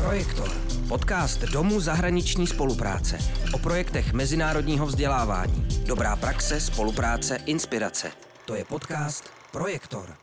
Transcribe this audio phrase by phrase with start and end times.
[0.00, 0.48] Projektor.
[0.88, 3.18] Podcast Domu zahraniční spolupráce.
[3.52, 5.68] O projektech mezinárodního vzdělávání.
[5.86, 8.12] Dobrá praxe, spolupráce, inspirace.
[8.44, 10.14] To je podcast Projektor.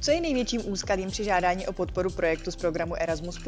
[0.00, 3.38] Co je největším úskalím při žádání o podporu projektu z programu Erasmus+.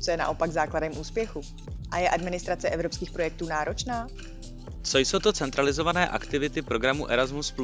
[0.00, 1.40] Co je naopak základem úspěchu?
[1.90, 4.08] A je administrace evropských projektů náročná?
[4.82, 7.54] Co jsou to centralizované aktivity programu Erasmus+.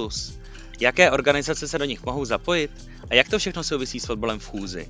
[0.80, 2.70] Jaké organizace se do nich mohou zapojit?
[3.11, 4.88] A jak to všechno souvisí s fotbalem v chůzi?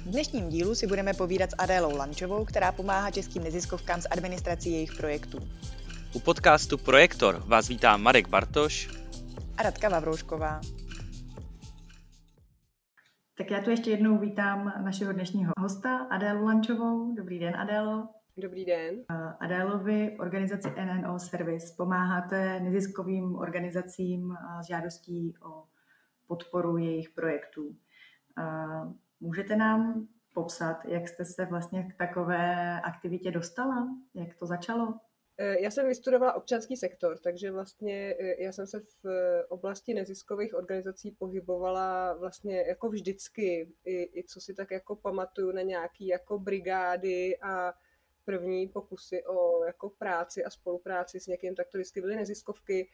[0.00, 4.72] V dnešním dílu si budeme povídat s Adélou Lančovou, která pomáhá českým neziskovkám s administrací
[4.72, 5.38] jejich projektů.
[6.14, 8.88] U podcastu Projektor vás vítá Marek Bartoš
[9.58, 10.60] a Radka Vavroušková.
[13.38, 17.14] Tak já tu ještě jednou vítám našeho dnešního hosta Adélu Lančovou.
[17.14, 18.08] Dobrý den, Adélo.
[18.36, 18.94] Dobrý den.
[19.40, 25.64] Adélovi v organizaci NNO Service pomáháte neziskovým organizacím s žádostí o
[26.26, 27.76] podporu jejich projektů.
[29.20, 33.88] Můžete nám popsat, jak jste se vlastně k takové aktivitě dostala?
[34.14, 34.94] Jak to začalo?
[35.38, 39.06] E, já jsem vystudovala občanský sektor, takže vlastně e, já jsem se v
[39.48, 45.62] oblasti neziskových organizací pohybovala vlastně jako vždycky, i, i co si tak jako pamatuju na
[45.62, 47.72] nějaký jako brigády a
[48.24, 52.90] první pokusy o jako práci a spolupráci s někým, tak to vždycky byly neziskovky.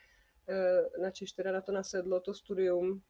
[0.48, 3.02] E, na teda na to nasedlo to studium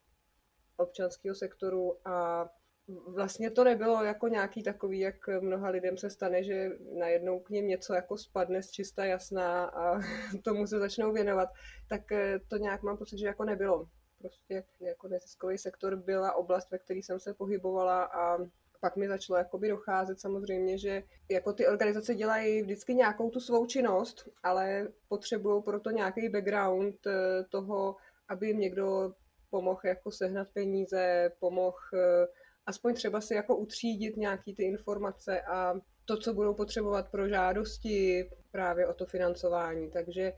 [0.77, 2.49] občanského sektoru a
[2.89, 7.69] vlastně to nebylo jako nějaký takový, jak mnoha lidem se stane, že najednou k ním
[7.69, 10.01] něco jako spadne z čista jasná a
[10.45, 11.49] tomu se začnou věnovat,
[11.89, 13.89] tak eh, to nějak mám pocit, že jako nebylo.
[14.19, 18.39] Prostě jako neziskový sektor byla oblast, ve které jsem se pohybovala a
[18.81, 23.67] pak mi začalo jakoby docházet samozřejmě, že jako ty organizace dělají vždycky nějakou tu svou
[23.67, 27.97] činnost, ale potřebují proto nějaký background eh, toho,
[28.29, 29.13] aby jim někdo
[29.51, 32.27] pomohl jako sehnat peníze, pomohl eh,
[32.67, 38.31] aspoň třeba si jako utřídit nějaký ty informace a to, co budou potřebovat pro žádosti
[38.51, 39.91] právě o to financování.
[39.91, 40.33] Takže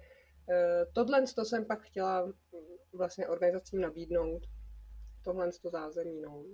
[0.50, 2.32] eh, tohle to jsem pak chtěla
[2.92, 4.42] vlastně organizacím nabídnout.
[5.24, 6.20] Tohle to zázemí.
[6.20, 6.44] No.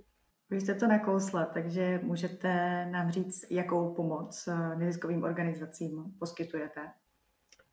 [0.49, 2.47] Vy jste to nakousla, takže můžete
[2.91, 6.81] nám říct, jakou pomoc eh, neziskovým organizacím poskytujete?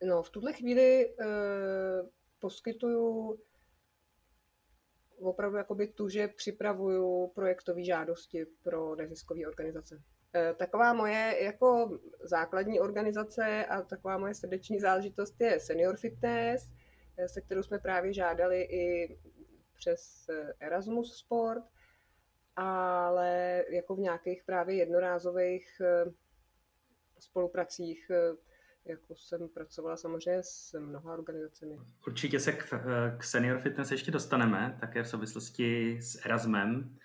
[0.05, 1.15] No, v tuhle chvíli e,
[2.39, 3.39] poskytuju
[5.22, 10.03] opravdu jakoby tu, že připravuju projektové žádosti pro neziskové organizace.
[10.34, 16.71] E, taková moje jako základní organizace a taková moje srdeční záležitost je Senior Fitness,
[17.19, 19.19] e, se kterou jsme právě žádali i
[19.75, 20.27] přes
[20.61, 21.65] Erasmus Sport,
[22.56, 26.05] ale jako v nějakých právě jednorázových e,
[27.19, 28.11] spolupracích
[28.84, 31.78] jako jsem pracovala samozřejmě s mnoha organizacemi.
[32.06, 32.66] Určitě se k,
[33.19, 36.97] k Senior Fitness ještě dostaneme, také v souvislosti s Erasmem.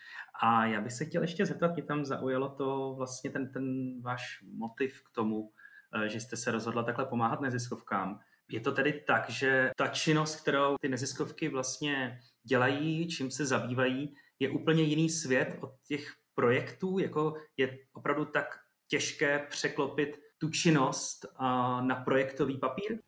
[0.41, 4.43] A já bych se chtěl ještě zeptat, mě tam zaujalo to vlastně ten, ten váš
[4.43, 5.51] motiv k tomu,
[6.03, 8.19] eh, že jste se rozhodla takhle pomáhat neziskovkám.
[8.51, 14.15] Je to tedy tak, že ta činnost, kterou ty neziskovky vlastně dělají, čím se zabývají,
[14.39, 21.25] je úplně jiný svět od těch projektů, jako je opravdu tak těžké překlopit tu činnost
[21.81, 23.00] na projektový papír?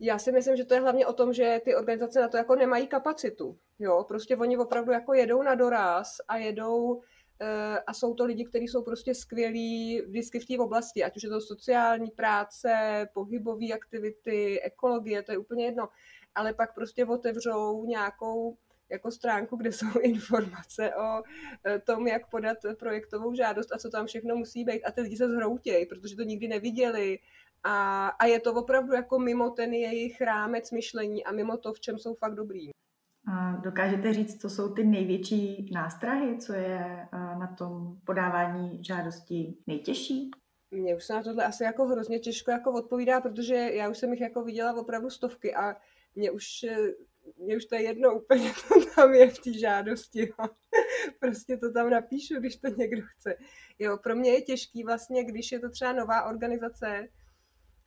[0.00, 2.56] Já si myslím, že to je hlavně o tom, že ty organizace na to jako
[2.56, 3.58] nemají kapacitu.
[3.78, 7.02] Jo, prostě oni opravdu jako jedou na doraz a jedou
[7.40, 11.22] eh, a jsou to lidi, kteří jsou prostě skvělí vždycky v té oblasti, ať už
[11.22, 12.70] je to sociální práce,
[13.14, 15.88] pohybové aktivity, ekologie, to je úplně jedno.
[16.34, 18.56] Ale pak prostě otevřou nějakou
[18.90, 21.22] jako stránku, kde jsou informace o
[21.66, 24.84] e, tom, jak podat projektovou žádost a co tam všechno musí být.
[24.84, 27.18] A ty lidi se zhroutějí, protože to nikdy neviděli.
[27.64, 31.80] A, a je to opravdu jako mimo ten jejich rámec myšlení a mimo to, v
[31.80, 32.70] čem jsou fakt dobrý.
[33.32, 39.58] A dokážete říct, co jsou ty největší nástrahy, co je e, na tom podávání žádostí
[39.66, 40.30] nejtěžší?
[40.70, 44.12] Mně už se na tohle asi jako hrozně těžko jako odpovídá, protože já už jsem
[44.12, 45.76] jich jako viděla opravdu stovky a
[46.14, 46.76] mě už e,
[47.36, 50.20] mě už to je jedno úplně, to tam je v té žádosti.
[50.20, 50.48] Jo.
[51.20, 53.36] prostě to tam napíšu, když to někdo chce.
[53.78, 57.08] Jo, pro mě je těžký vlastně, když je to třeba nová organizace,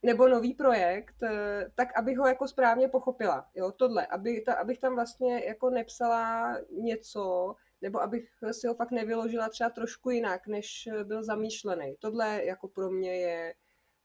[0.04, 3.50] nebo nový projekt, eh, tak abych ho jako správně pochopila.
[3.56, 8.92] Jo, tohle, aby ta, abych tam vlastně jako nepsala něco, nebo abych si ho fakt
[8.92, 11.96] nevyložila třeba trošku jinak, než byl zamýšlený.
[12.00, 13.54] Tohle jako pro mě je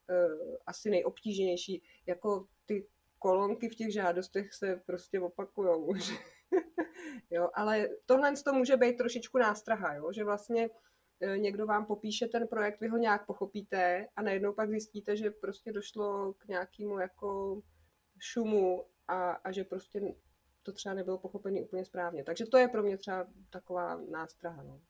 [0.09, 1.83] uh, asi nejobtížnější.
[2.05, 2.87] Jako ty
[3.19, 5.93] kolonky v těch žádostech se prostě opakujou.
[7.29, 10.69] jo, ale tohle to může být trošičku nástraha, jo, že vlastně
[11.21, 15.31] e, někdo vám popíše ten projekt, vy ho nějak pochopíte a najednou pak zjistíte, že
[15.31, 17.61] prostě došlo k nějakému jako
[18.19, 20.01] šumu a, a že prostě
[20.63, 22.23] to třeba nebylo pochopený úplně správně.
[22.23, 24.63] Takže to je pro mě třeba taková nástraha.
[24.63, 24.81] No.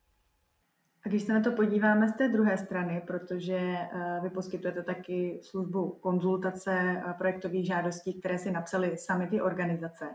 [1.07, 5.39] A když se na to podíváme z té druhé strany, protože eh, vy poskytujete taky
[5.43, 10.05] službu konzultace projektových žádostí, které si napsali sami ty organizace,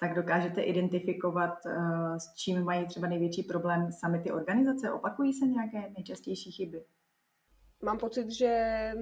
[0.00, 4.92] tak dokážete identifikovat, eh, s čím mají třeba největší problém sami ty organizace?
[4.92, 6.84] Opakují se nějaké nejčastější chyby?
[7.82, 8.92] Mám pocit, že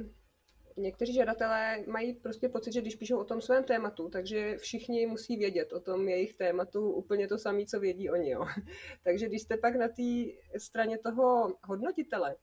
[0.76, 5.37] někteří žadatelé mají prostě pocit, že když píšou o tom svém tématu, takže všichni musí
[5.37, 8.31] vědět o tom jejich tématu úplně to samé, co vědí oni.
[8.31, 8.47] Jo.
[9.05, 10.03] takže když jste pak na té
[10.59, 12.37] straně toho hodnotitele,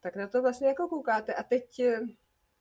[0.00, 1.80] tak na to vlastně jako koukáte a teď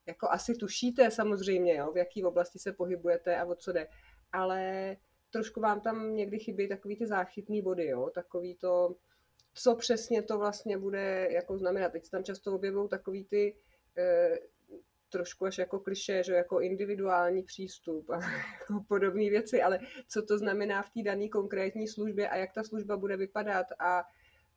[0.06, 3.88] jako asi tušíte samozřejmě, jo, v jaký oblasti se pohybujete a o co jde,
[4.32, 4.96] ale
[5.32, 8.96] trošku vám tam někdy chybí takový ty záchytný body, jo, takový to,
[9.54, 11.92] co přesně to vlastně bude jako znamenat.
[11.92, 13.56] Teď se tam často objevují takový ty
[13.98, 14.40] eh,
[15.10, 18.20] trošku až jako kliše, že jako individuální přístup a
[18.60, 22.64] jako podobné věci, ale co to znamená v té dané konkrétní službě a jak ta
[22.64, 24.04] služba bude vypadat a,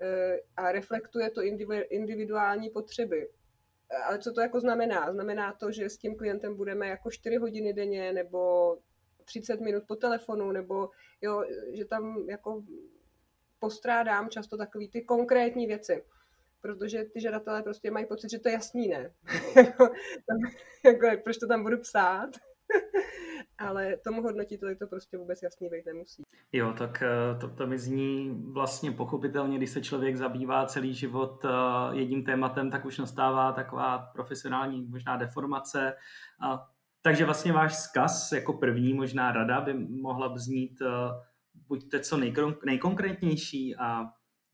[0.01, 1.43] e, a reflektuje to
[1.91, 3.29] individuální potřeby.
[4.05, 5.13] Ale co to jako znamená?
[5.13, 8.79] Znamená to, že s tím klientem budeme jako 4 hodiny denně nebo
[9.25, 10.91] 30 minut po telefonu, nebo
[11.23, 12.65] jo, že tam jako
[13.59, 16.05] postrádám často takové ty konkrétní věci
[16.63, 19.11] protože ty žadatelé prostě mají pocit, že to je jasný, ne?
[19.57, 19.89] jako,
[20.85, 22.31] jako, proč to tam budu psát?
[23.59, 26.23] Ale tomu hodnotiteli to prostě vůbec jasný být nemusí.
[26.53, 31.45] Jo, tak eh, to, to mi zní vlastně pochopitelně, když se člověk zabývá celý život
[31.45, 31.49] eh,
[31.93, 35.97] jedním tématem, tak už nastává taková profesionální možná deformace.
[36.41, 36.69] A,
[37.03, 40.87] takže vlastně váš zkaz jako první možná rada by mohla znít eh,
[41.69, 42.17] buďte co
[42.65, 44.05] nejkonkrétnější a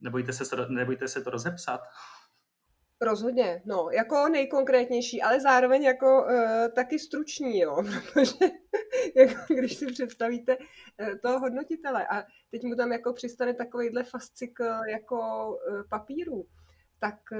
[0.01, 1.81] Nebojte se, nebojte se to rozepsat?
[3.01, 8.45] Rozhodně, no, jako nejkonkrétnější, ale zároveň jako uh, taky stručný, jo, protože
[9.15, 10.65] jako, když si představíte uh,
[11.23, 16.45] toho hodnotitele a teď mu tam jako přistane takovýhle fascikl jako uh, papíru,
[16.99, 17.39] tak uh,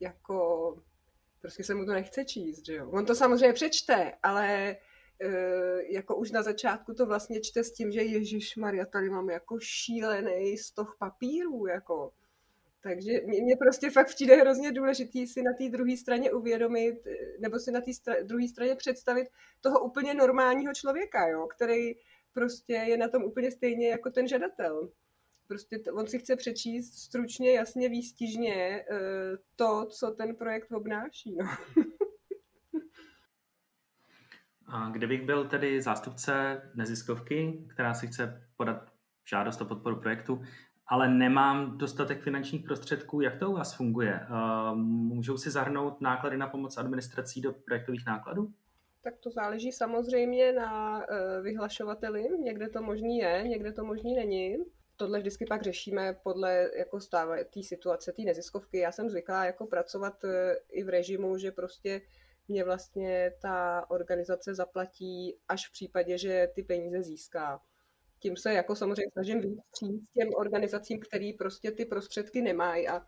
[0.00, 0.76] jako
[1.40, 2.90] prostě se mu to nechce číst, že jo.
[2.90, 4.76] On to samozřejmě přečte, ale
[5.88, 9.58] jako už na začátku to vlastně čte s tím, že Ježíš Maria, tady mám jako
[9.60, 12.12] šílený stoch papírů, jako.
[12.82, 17.58] Takže mě prostě fakt přijde hrozně důležitý si na té druhé straně uvědomit, eh, nebo
[17.58, 19.28] si na té stra- druhé straně představit
[19.60, 21.94] toho úplně normálního člověka, jo, který
[22.32, 24.90] prostě je na tom úplně stejně jako ten žadatel.
[25.48, 31.36] Prostě to, on si chce přečíst stručně, jasně, výstižně eh, to, co ten projekt obnáší.
[31.36, 31.46] No.
[34.68, 38.92] A kdybych byl tedy zástupce neziskovky, která si chce podat
[39.24, 40.42] žádost o podporu projektu,
[40.86, 44.20] ale nemám dostatek finančních prostředků, jak to u vás funguje?
[44.74, 48.52] Můžou si zahrnout náklady na pomoc administrací do projektových nákladů?
[49.02, 52.28] Tak to záleží samozřejmě na e, vyhlašovateli.
[52.38, 54.56] Někde to možný je, někde to možný není.
[54.96, 56.98] Tohle vždycky pak řešíme podle jako
[57.54, 58.78] té situace, té neziskovky.
[58.78, 62.00] Já jsem zvyklá jako pracovat e, i v režimu, že prostě
[62.48, 67.60] mě vlastně ta organizace zaplatí až v případě, že ty peníze získá.
[68.18, 73.02] Tím se jako samozřejmě snažím vstříct těm organizacím, který prostě ty prostředky nemají a e,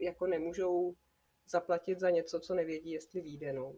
[0.00, 0.94] jako nemůžou
[1.48, 3.52] zaplatit za něco, co nevědí, jestli vyjde.
[3.52, 3.74] No.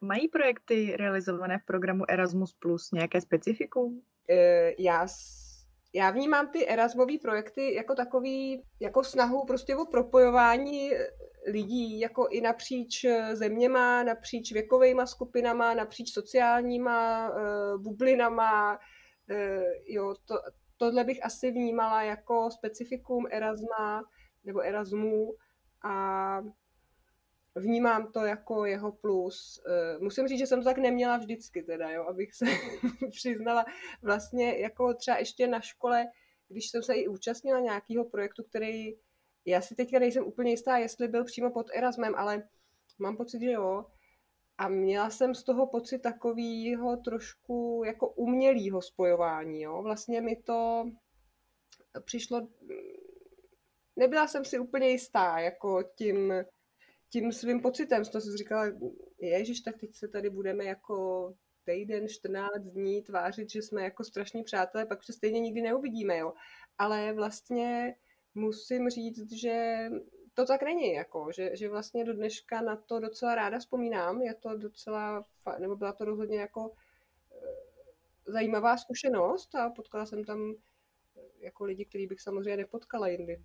[0.00, 4.02] Mají projekty realizované v programu Erasmus Plus nějaké specifikum?
[4.30, 5.08] E, já
[5.92, 10.90] já vnímám ty Erasmové projekty jako takový, jako snahu prostě o propojování
[11.46, 18.78] lidí, jako i napříč zeměma, napříč věkovými skupinama, napříč sociálníma uh, bublinama.
[19.30, 20.34] Uh, jo, to,
[20.76, 24.02] tohle bych asi vnímala jako specifikum Erasma
[24.44, 25.34] nebo Erasmu
[25.84, 26.42] a
[27.58, 29.62] vnímám to jako jeho plus.
[29.66, 32.44] Eh, musím říct, že jsem to tak neměla vždycky teda, jo, abych se
[33.10, 33.64] přiznala
[34.02, 36.06] vlastně jako třeba ještě na škole,
[36.48, 38.94] když jsem se i účastnila nějakého projektu, který
[39.44, 42.48] já si teďka nejsem úplně jistá, jestli byl přímo pod Erasmem, ale
[42.98, 43.84] mám pocit, že jo.
[44.58, 49.62] A měla jsem z toho pocit takového trošku jako umělého spojování.
[49.62, 49.82] Jo.
[49.82, 50.84] Vlastně mi to
[52.04, 52.48] přišlo,
[53.96, 56.32] nebyla jsem si úplně jistá jako tím,
[57.10, 58.04] tím svým pocitem.
[58.04, 58.66] Z toho jsem říkala,
[59.20, 61.34] ježiš, tak teď se tady budeme jako
[61.64, 66.32] týden, 14 dní tvářit, že jsme jako strašní přátelé, pak se stejně nikdy neuvidíme, jo.
[66.78, 67.94] Ale vlastně
[68.34, 69.88] musím říct, že
[70.34, 74.34] to tak není, jako, že, že vlastně do dneška na to docela ráda vzpomínám, je
[74.34, 75.24] to docela,
[75.58, 76.72] nebo byla to rozhodně jako
[77.32, 80.54] eh, zajímavá zkušenost a potkala jsem tam
[81.40, 83.42] jako lidi, který bych samozřejmě nepotkala jindy.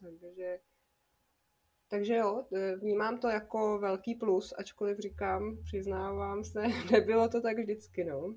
[0.00, 0.58] Takže
[1.90, 2.44] Takže jo,
[2.80, 8.34] vnímám to jako velký plus, ačkoliv říkám, přiznávám se, nebylo to tak vždycky, no.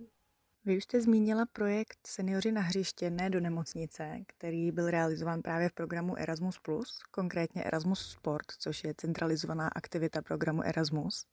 [0.65, 5.69] Vy už jste zmínila projekt Seniori na hřiště, ne do nemocnice, který byl realizován právě
[5.69, 6.59] v programu Erasmus+,
[7.11, 11.25] konkrétně Erasmus Sport, což je centralizovaná aktivita programu Erasmus.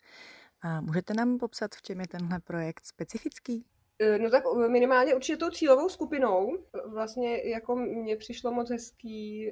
[0.62, 3.64] A můžete nám popsat, v čem je tenhle projekt specifický?
[4.00, 6.58] E, no tak minimálně určitě tou cílovou skupinou.
[6.86, 9.50] Vlastně jako mně přišlo moc hezký,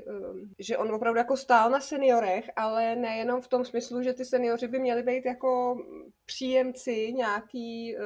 [0.59, 4.69] že on opravdu jako stál na seniorech, ale nejenom v tom smyslu, že ty seniori
[4.69, 5.79] by měli být jako
[6.27, 7.97] příjemci nějaký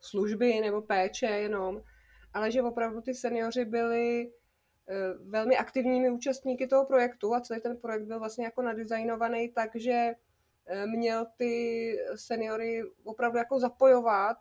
[0.00, 1.82] služby nebo péče jenom,
[2.34, 4.32] ale že opravdu ty seniori byli
[5.24, 10.14] velmi aktivními účastníky toho projektu a celý ten projekt byl vlastně jako nadizajnovaný tak, že
[10.86, 14.38] měl ty seniory opravdu jako zapojovat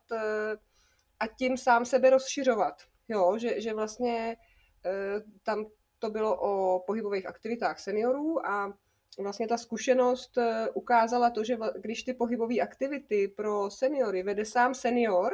[1.20, 2.76] a tím sám sebe rozšiřovat.
[3.08, 4.38] Jo, že, že vlastně
[4.86, 5.66] eh, tam
[6.00, 8.74] to bylo o pohybových aktivitách seniorů a
[9.20, 14.74] vlastně ta zkušenost eh, ukázala to, že když ty pohybové aktivity pro seniory vede sám
[14.74, 15.32] senior,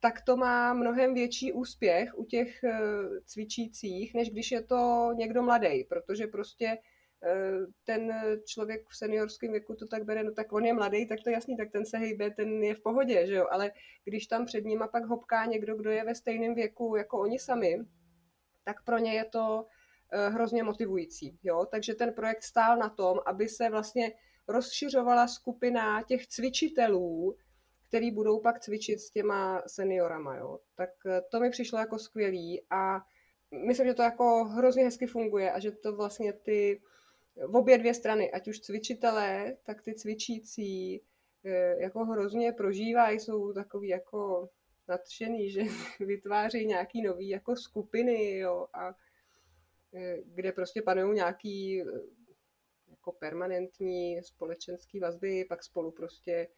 [0.00, 2.80] tak to má mnohem větší úspěch u těch eh,
[3.26, 6.78] cvičících, než když je to někdo mladý, protože prostě
[7.84, 11.30] ten člověk v seniorském věku to tak bere, no tak on je mladý, tak to
[11.30, 13.70] jasný, tak ten se hejbe, ten je v pohodě, že jo, ale
[14.04, 17.38] když tam před ním a pak hopká někdo, kdo je ve stejném věku jako oni
[17.38, 17.78] sami,
[18.64, 19.66] tak pro ně je to
[20.12, 24.12] eh, hrozně motivující, jo, takže ten projekt stál na tom, aby se vlastně
[24.48, 27.36] rozšiřovala skupina těch cvičitelů,
[27.88, 30.58] který budou pak cvičit s těma seniorama, jo.
[30.74, 33.00] Tak eh, to mi přišlo jako skvělý a
[33.66, 36.80] myslím, že to jako hrozně hezky funguje a že to vlastně ty
[37.46, 41.02] v obě dvě strany, ať už cvičitelé, tak ty cvičící
[41.44, 44.48] eh, jako hrozně prožívají, jsou takový jako
[44.88, 45.62] nadšený, že
[46.00, 48.94] vytváří nějaký nový jako skupiny, jo, a
[49.94, 51.84] eh, kde prostě panují nějaký eh,
[52.90, 56.48] jako permanentní společenský vazby, pak spolu prostě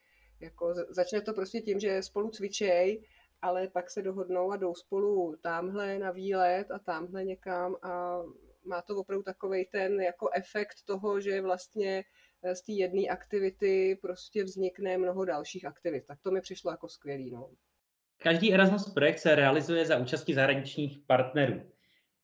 [0.40, 3.02] jako začne to prostě tím, že spolu cvičej,
[3.42, 8.22] ale pak se dohodnou a jdou spolu tamhle na výlet a tamhle někam a
[8.64, 12.04] má to opravdu takový ten jako efekt toho, že vlastně
[12.42, 16.04] eh, z té jedné aktivity prostě vznikne mnoho dalších aktivit.
[16.06, 17.30] Tak to mi přišlo jako skvělý.
[17.30, 17.50] No.
[18.22, 21.70] Každý Erasmus projekt se realizuje za účastí zahraničních partnerů.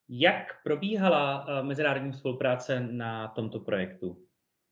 [0.08, 4.26] Jak probíhala eh, mezinárodní spolupráce na tomto projektu?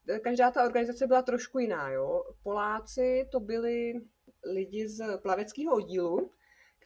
[0.08, 1.90] Eh, každá ta organizace byla trošku jiná.
[1.90, 2.22] Jo?
[2.42, 3.92] Poláci to byli
[4.52, 6.30] lidi z plaveckého oddílu,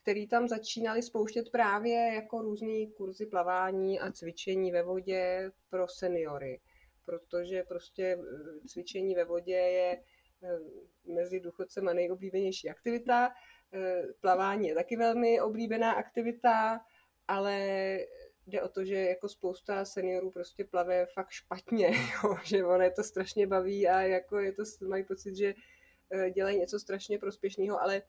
[0.08, 6.60] který tam začínali spouštět právě jako různé kurzy plavání a cvičení ve vodě pro seniory.
[7.04, 10.02] Protože prostě eh, cvičení ve vodě je
[10.42, 10.58] eh,
[11.14, 13.30] mezi důchodcem a nejoblíbenější aktivita.
[13.72, 16.80] Eh, plavání je taky velmi oblíbená aktivita,
[17.28, 17.58] ale
[18.46, 21.86] jde o to, že jako spousta seniorů prostě plave fakt špatně,
[22.24, 22.36] jo?
[22.44, 25.54] že ono to strašně baví a jako je to, mají pocit, že
[26.34, 28.02] dělají něco strašně prospěšného, ale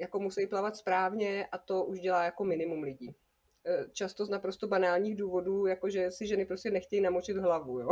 [0.00, 3.14] jako musí plavat správně a to už dělá jako minimum lidí.
[3.66, 7.88] E, často z naprosto banálních důvodů, jako že si ženy prostě nechtějí namočit hlavu, jo.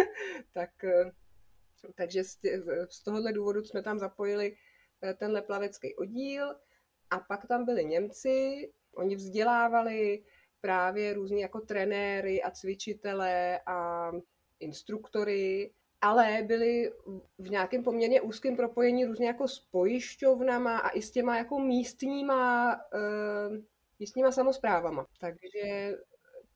[0.52, 1.12] tak, e,
[1.94, 2.38] takže z,
[2.90, 4.56] z tohohle důvodu jsme tam zapojili
[5.02, 6.54] e, tenhle plavecký oddíl
[7.10, 10.24] a pak tam byli Němci, oni vzdělávali
[10.60, 14.10] právě různí jako trenéry a cvičitele a
[14.60, 16.92] instruktory ale byli
[17.38, 22.74] v nějakém poměrně úzkém propojení různě jako s pojišťovnama a i s těma jako místníma,
[22.94, 23.56] uh,
[23.98, 25.06] místníma samozprávama.
[25.20, 25.94] Takže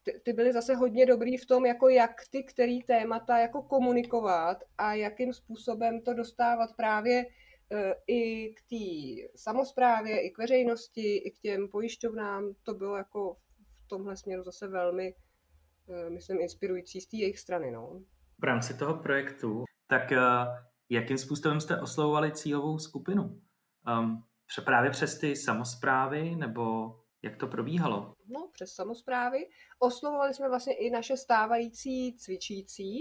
[0.02, 4.58] ty, ty byly zase hodně dobrý v tom, jako jak ty který témata jako komunikovat
[4.78, 11.30] a jakým způsobem to dostávat právě uh, i k té samozprávě, i k veřejnosti, i
[11.30, 12.54] k těm pojišťovnám.
[12.62, 13.36] To bylo jako
[13.84, 15.14] v tomhle směru zase velmi,
[15.86, 17.70] uh, myslím, inspirující z té jejich strany.
[17.70, 18.02] No
[18.38, 20.18] v rámci toho projektu, tak uh,
[20.90, 23.40] jakým způsobem jste oslovovali cílovou skupinu?
[23.98, 24.24] Um,
[24.64, 28.14] právě přes ty samozprávy, nebo jak to probíhalo?
[28.28, 29.48] No, přes samozprávy.
[29.78, 32.98] Oslovovali jsme vlastně i naše stávající cvičící,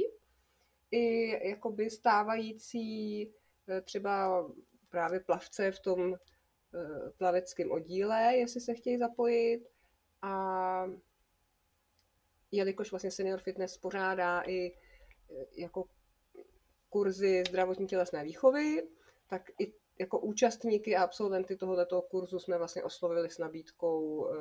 [0.92, 3.24] i jakoby stávající
[3.68, 4.46] eh, třeba
[4.90, 9.68] právě plavce v tom eh, plaveckém oddíle, jestli se chtějí zapojit.
[10.22, 10.86] A
[12.52, 14.72] jelikož vlastně Senior Fitness pořádá i
[15.58, 15.86] jako
[16.90, 18.88] kurzy zdravotní tělesné výchovy,
[19.28, 24.36] tak i jako účastníky a absolventy tohoto kurzu jsme vlastně oslovili s nabídkou eh,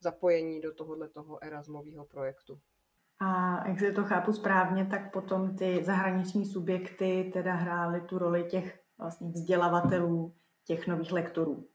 [0.00, 2.60] zapojení do tohoto Erasmového projektu.
[3.20, 8.44] A jak se to chápu správně, tak potom ty zahraniční subjekty teda hrály tu roli
[8.44, 10.34] těch vlastně vzdělavatelů,
[10.64, 11.68] těch nových lektorů.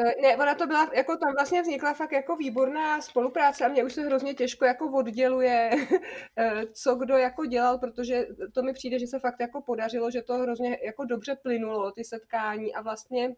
[0.00, 3.84] Eh, ne, ona to byla, jako tam vlastně vznikla fakt jako výborná spolupráce a mě
[3.84, 5.70] už se hrozně těžko jako odděluje,
[6.36, 10.22] eh, co kdo jako dělal, protože to mi přijde, že se fakt jako podařilo, že
[10.22, 13.34] to hrozně jako dobře plynulo, ty setkání a vlastně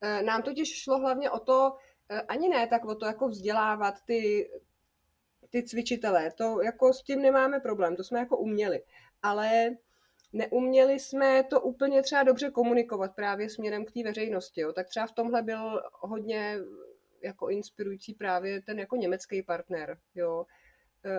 [0.00, 1.76] eh, nám totiž šlo hlavně o to,
[2.28, 4.50] ani ne tak o to jako vzdělávat ty,
[5.50, 8.82] ty cvičitelé, to jako s tím nemáme problém, to jsme jako uměli,
[9.22, 9.76] ale
[10.32, 14.60] neuměli jsme to úplně třeba dobře komunikovat právě směrem k té veřejnosti.
[14.60, 14.72] Jo.
[14.72, 16.58] Tak třeba v tomhle byl hodně
[17.22, 19.98] jako inspirující právě ten jako německý partner.
[20.14, 20.46] Jo.
[21.04, 21.16] E,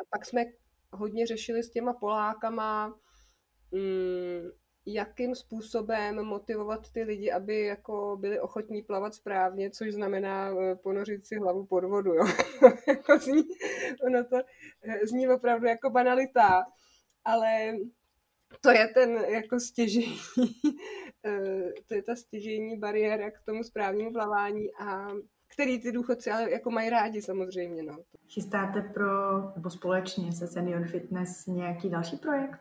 [0.00, 0.44] a pak jsme
[0.92, 2.98] hodně řešili s těma Polákama,
[3.70, 4.50] mm,
[4.86, 11.26] jakým způsobem motivovat ty lidi, aby jako byli ochotní plavat správně, což znamená e, ponořit
[11.26, 12.14] si hlavu pod vodu.
[12.14, 12.24] Jo.
[13.18, 13.42] Zní,
[14.06, 14.36] ono to
[14.82, 16.64] e, zní opravdu jako banalita,
[17.24, 17.74] ale
[18.60, 20.18] to je ten jako stěžení,
[21.26, 25.08] eh, to je ta stěžení bariéra k tomu správnému plavání a
[25.54, 27.82] který ty důchodci ale jako mají rádi samozřejmě.
[27.82, 27.98] No.
[28.28, 32.60] Chystáte pro, nebo společně se Senior Fitness nějaký další projekt?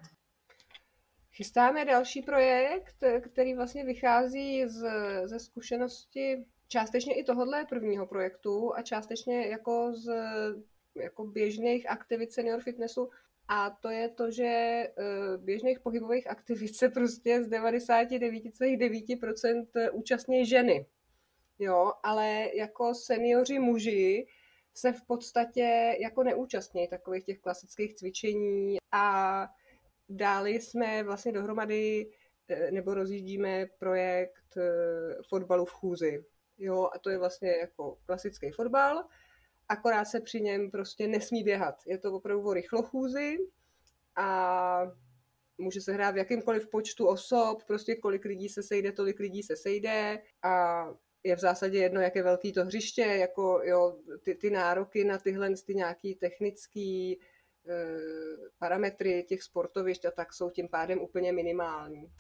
[1.31, 4.85] Chystáme další projekt, který vlastně vychází z,
[5.25, 10.13] ze zkušenosti částečně i tohohle prvního projektu a částečně jako z
[10.95, 13.09] jako běžných aktivit senior fitnessu,
[13.47, 14.91] a to je to, že eh,
[15.37, 20.85] běžných pohybových aktivit se prostě z 99,9% účastní ženy.
[21.59, 24.27] Jo, ale jako seniori muži
[24.73, 29.47] se v podstatě jako neúčastní takových těch klasických cvičení a
[30.09, 32.11] dále jsme vlastně dohromady
[32.47, 36.25] eh, nebo rozjíždíme projekt eh, fotbalu v chůzi.
[36.57, 39.03] Jo, a to je vlastně jako klasický fotbal,
[39.73, 41.75] akorát se při něm prostě nesmí běhat.
[41.87, 43.37] Je to opravdu o rychlochůzi
[44.15, 44.91] a
[45.57, 49.55] může se hrát v jakýmkoliv počtu osob, prostě kolik lidí se sejde, tolik lidí se
[49.55, 50.85] sejde a
[51.23, 55.17] je v zásadě jedno, jak je velký to hřiště, jako jo, ty, ty nároky na
[55.17, 57.17] tyhle ty nějaký technický e,
[58.59, 62.11] parametry těch sportovišť a tak jsou tím pádem úplně minimální.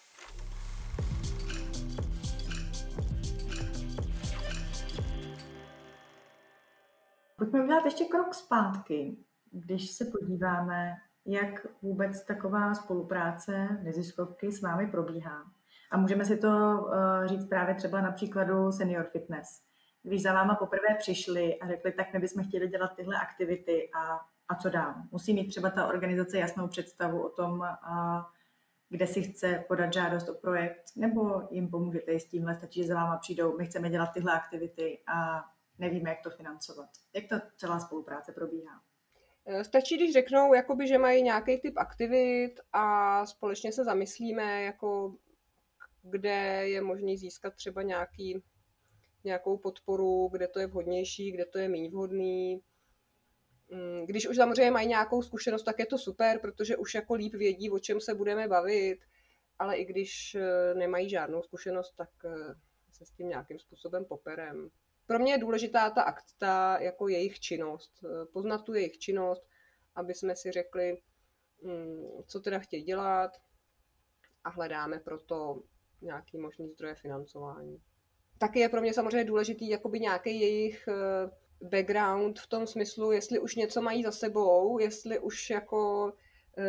[7.43, 9.17] Pojďme udělat ještě krok zpátky,
[9.51, 10.93] když se podíváme,
[11.25, 15.43] jak vůbec taková spolupráce neziskovky s vámi probíhá.
[15.91, 19.61] A můžeme si to uh, říct právě třeba na příkladu Senior Fitness.
[20.03, 24.19] Když za váma poprvé přišli a řekli, tak my bychom chtěli dělat tyhle aktivity a,
[24.47, 24.93] a co dál.
[25.11, 27.67] Musí mít třeba ta organizace jasnou představu o tom, uh,
[28.89, 32.87] kde si chce podat žádost o projekt, nebo jim pomůžete i s tímhle, stačí, že
[32.87, 35.43] za váma přijdou, my chceme dělat tyhle aktivity a
[35.79, 36.89] nevíme, jak to financovat.
[37.13, 38.81] Jak ta celá spolupráce probíhá?
[39.45, 45.15] Eh, stačí, když řeknou, jakoby, že mají nějaký typ aktivit a společně se zamyslíme, jako,
[46.01, 48.43] kde je možné získat třeba nějaký,
[49.23, 52.61] nějakou podporu, kde to je vhodnější, kde to je méně vhodný.
[53.69, 57.33] Mm, když už samozřejmě mají nějakou zkušenost, tak je to super, protože už jako líp
[57.33, 58.99] vědí, o čem se budeme bavit,
[59.59, 62.55] ale i když eh, nemají žádnou zkušenost, tak eh,
[62.91, 64.69] se s tím nějakým způsobem poperem
[65.07, 69.47] pro mě je důležitá ta akta jako jejich činnost, eh, poznat tu jejich činnost,
[69.95, 70.97] aby jsme si řekli,
[71.61, 73.31] mm, co teda chtějí dělat
[74.43, 75.63] a hledáme proto
[76.01, 77.81] nějaký možný zdroje financování.
[78.37, 81.29] Taky je pro mě samozřejmě důležitý jakoby nějaký jejich eh,
[81.69, 86.13] background v tom smyslu, jestli už něco mají za sebou, jestli už jako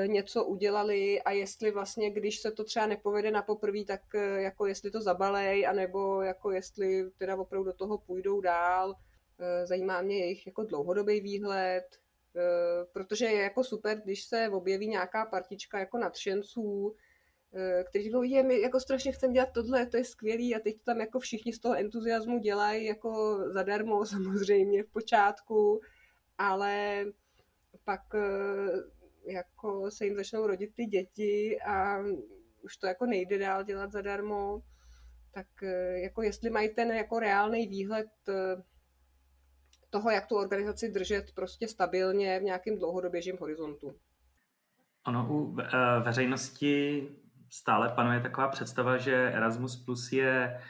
[0.07, 4.67] něco udělali a jestli vlastně, když se to třeba nepovede na poprví, tak eh, jako
[4.67, 8.95] jestli to zabalej, anebo jako jestli teda opravdu do toho půjdou dál.
[9.39, 11.85] Eh, zajímá mě jejich jako dlouhodobý výhled,
[12.93, 16.95] protože je jako super, když se objeví nějaká partička jako nadšenců,
[17.85, 21.01] kteří říkají, je, my jako strašně chceme dělat tohle, to je skvělý a teď tam
[21.01, 25.81] jako všichni z toho entuziasmu dělají jako zadarmo samozřejmě v počátku,
[26.39, 27.05] ale
[27.85, 28.03] pak
[29.27, 31.99] jako se jim začnou rodit ty děti a
[32.63, 34.63] už to jako nejde dál dělat zadarmo,
[35.35, 38.63] tak eh, jako jestli mají ten jako reálný výhled eh,
[39.91, 43.97] toho, jak tu organizaci držet prostě stabilně v nějakém dlouhodoběžím horizontu.
[45.07, 45.67] Ono u eh,
[46.05, 47.09] veřejnosti
[47.51, 50.61] stále panuje taková představa, že Erasmus Plus je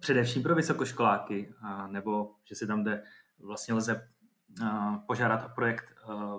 [0.00, 1.54] především pro vysokoškoláky,
[1.86, 3.02] nebo že si tam jde
[3.38, 4.08] vlastně lze
[5.06, 5.84] požádat o projekt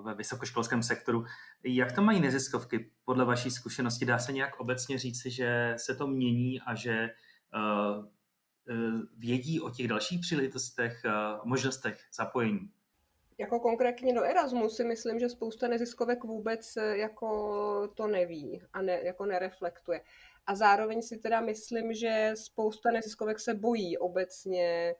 [0.02, 1.24] ve vysokoškolském sektoru.
[1.64, 4.06] Jak to mají neziskovky podle vaší zkušenosti?
[4.06, 7.10] Dá se nějak obecně říci, že se to mění a že e,
[9.16, 11.02] vědí o těch dalších příležitostech,
[11.44, 12.70] možnostech zapojení?
[13.38, 19.00] Jako konkrétně do Erasmu si myslím, že spousta neziskovek vůbec jako to neví a ne,
[19.04, 20.00] jako nereflektuje.
[20.46, 24.94] A zároveň si teda myslím, že spousta neziskovek se bojí obecně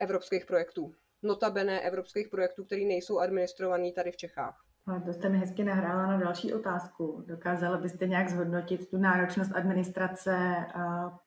[0.00, 0.94] evropských projektů.
[1.22, 4.64] Notabene evropských projektů, které nejsou administrovaný tady v Čechách.
[4.86, 7.24] No, to jste mi hezky nahrála na další otázku.
[7.26, 10.56] Dokázala byste nějak zhodnotit tu náročnost administrace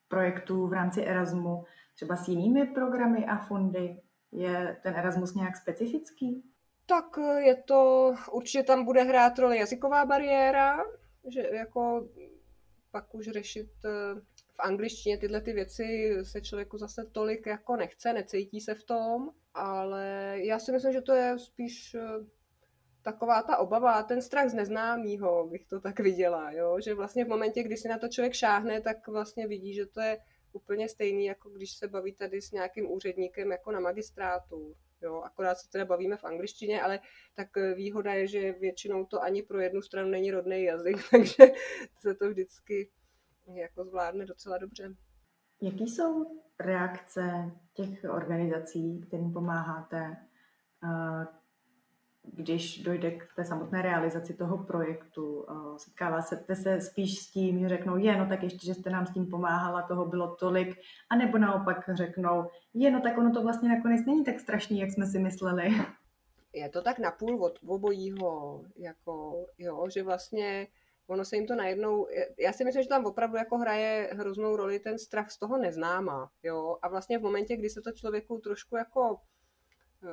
[0.07, 1.63] projektů v rámci Erasmu
[1.95, 4.01] třeba s jinými programy a fondy?
[4.31, 6.43] Je ten Erasmus nějak specifický?
[6.85, 7.05] Tak
[7.37, 10.77] je to, určitě tam bude hrát roli jazyková bariéra,
[11.27, 12.07] že jako
[12.93, 14.21] pak už řešit eh,
[14.53, 19.29] v angličtině tyhle ty věci se člověku zase tolik jako nechce, necítí se v tom,
[19.53, 22.25] ale já si myslím, že to je spíš eh,
[23.01, 26.77] taková ta obava, ten strach z neznámého, bych to tak viděla, jo?
[26.83, 30.01] že vlastně v momentě, kdy si na to člověk šáhne, tak vlastně vidí, že to
[30.01, 30.17] je
[30.51, 34.75] úplně stejný, jako když se baví tady s nějakým úředníkem jako na magistrátu.
[35.03, 36.99] Jo, akorát se teda bavíme v angličtině, ale
[37.35, 41.53] tak eh, výhoda je, že většinou to ani pro jednu stranu není rodný jazyk, takže
[41.99, 42.91] se to vždycky
[43.47, 44.95] jako zvládne docela dobře.
[45.61, 50.17] Jaký jsou reakce těch organizací, kterým pomáháte,
[50.83, 51.42] eh,
[52.23, 55.45] když dojde k té samotné realizaci toho projektu,
[55.77, 59.05] setkává se, se spíš s tím, že řeknou, je, no tak ještě, že jste nám
[59.05, 60.77] s tím pomáhala, toho bylo tolik,
[61.09, 65.05] anebo naopak řeknou, je, no tak ono to vlastně nakonec není tak strašný, jak jsme
[65.05, 65.69] si mysleli.
[66.53, 70.67] Je to tak napůl od obojího, jako, jo, že vlastně
[71.07, 72.07] ono se jim to najednou,
[72.39, 76.31] já si myslím, že tam opravdu jako hraje hroznou roli ten strach z toho neznáma,
[76.43, 79.19] jo, a vlastně v momentě, kdy se to člověku trošku jako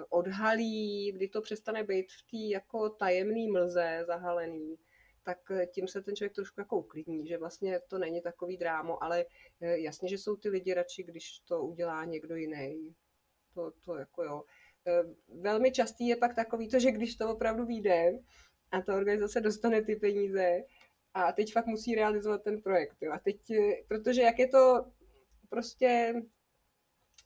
[0.08, 4.78] odhalí, kdy to přestane být v té jako tajemný mlze zahalený,
[5.22, 5.38] tak
[5.72, 9.24] tím se ten člověk trošku jako uklidní, že vlastně to není takový drámo, ale
[9.60, 12.94] eh, jasně, že jsou ty lidi radši, když to udělá někdo jiný.
[13.54, 14.42] To, to jako jo.
[14.86, 18.18] Eh, velmi častý je pak takový to, že když to opravdu vyjde
[18.70, 20.62] a ta organizace dostane ty peníze
[21.14, 22.96] a teď fakt musí realizovat ten projekt.
[23.00, 23.12] Jo.
[23.12, 24.84] A teď, eh, protože jak je to
[25.48, 26.14] prostě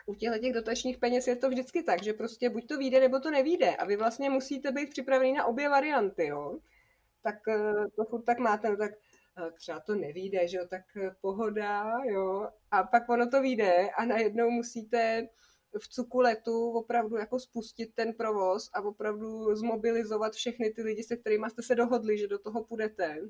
[0.07, 3.21] u těchto těch dotačních peněz je to vždycky tak, že prostě buď to vyjde, nebo
[3.21, 3.77] to nevíde.
[3.77, 6.59] A vy vlastně musíte být připravený na obě varianty, jo.
[7.23, 8.91] Tak eh, to furt tak máte, no tak
[9.39, 12.49] eh, třeba to nevíde, že jo, tak eh, pohoda, jo.
[12.71, 15.29] A pak ono to vyjde a najednou musíte
[15.79, 21.17] v cuku letu opravdu jako spustit ten provoz a opravdu zmobilizovat všechny ty lidi, se
[21.17, 23.21] kterými jste se dohodli, že do toho půjdete.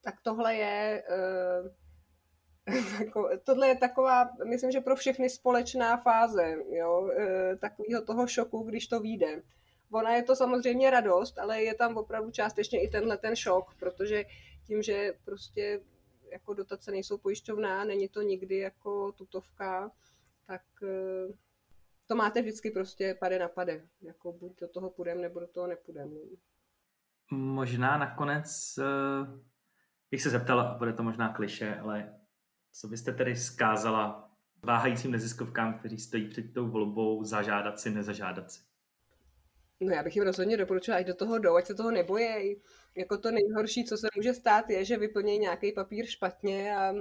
[0.00, 1.02] Tak tohle je
[3.44, 8.86] tohle je taková, myslím, že pro všechny společná fáze, jo, e, takového toho šoku, když
[8.86, 9.42] to vyjde.
[9.90, 14.24] Ona je to samozřejmě radost, ale je tam opravdu částečně i tenhle ten šok, protože
[14.66, 15.80] tím, že prostě
[16.32, 19.90] jako dotace nejsou pojišťovná, není to nikdy jako tutovka,
[20.46, 21.32] tak e,
[22.06, 23.82] to máte vždycky prostě pade na pade.
[24.02, 26.18] Jako buď do toho půjdem, nebo do toho nepůjdem.
[27.30, 28.82] Možná nakonec e,
[30.10, 32.17] bych se zeptal, a bude to možná kliše, ale
[32.72, 34.30] co byste tedy zkázala
[34.62, 38.60] váhajícím neziskovkám, kteří stojí před tou volbou zažádat si, nezažádat si?
[39.80, 42.62] No já bych jim rozhodně doporučila, ať do toho jdou, ať se toho nebojí.
[42.96, 46.94] Jako to nejhorší, co se může stát, je, že vyplnějí nějaký papír špatně a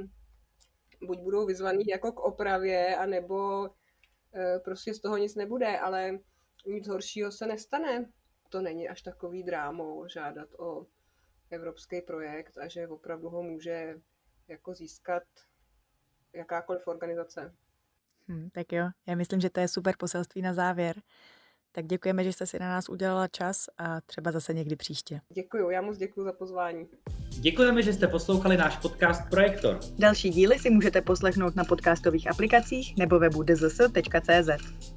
[1.03, 6.19] buď budou vyzvaný jako k opravě, anebo e, prostě z toho nic nebude, ale
[6.67, 8.09] nic horšího se nestane.
[8.49, 10.85] To není až takový drámou žádat o
[11.49, 13.95] evropský projekt a že opravdu ho může
[14.47, 15.23] jako získat
[16.37, 17.53] jakákoliv organizace.
[18.27, 21.01] Hmm, tak jo, já myslím, že to je super poselství na závěr.
[21.71, 25.21] Tak děkujeme, že jste si na nás udělala čas a třeba zase někdy příště.
[25.33, 26.87] Děkuji, já moc děkuji za pozvání.
[27.39, 29.79] Děkujeme, že jste poslouchali náš podcast Projektor.
[29.99, 34.96] Další díly si můžete poslechnout na podcastových aplikacích nebo webu dzs.cz.